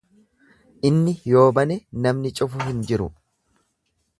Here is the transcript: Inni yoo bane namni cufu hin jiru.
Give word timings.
Inni 0.89 1.13
yoo 1.33 1.45
bane 1.59 1.77
namni 2.07 2.33
cufu 2.41 2.65
hin 2.71 2.81
jiru. 2.89 3.11